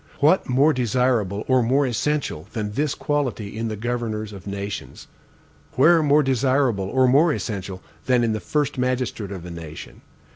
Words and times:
What 0.19 0.49
more 0.49 0.73
desirable 0.73 1.45
or 1.47 1.61
more 1.61 1.85
essential 1.85 2.47
than 2.53 2.71
this 2.71 2.95
quality 2.95 3.55
in 3.55 3.67
the 3.67 3.75
governors 3.75 4.33
of 4.33 4.47
nations? 4.47 5.05
Where 5.73 6.01
more 6.01 6.23
desirable 6.23 6.85
or 6.85 7.07
more 7.07 7.31
essential 7.31 7.83
than 8.07 8.23
in 8.23 8.33
the 8.33 8.39
first 8.39 8.79
magistrate 8.79 9.29
of 9.31 9.45
a 9.45 9.51
nation? 9.51 10.01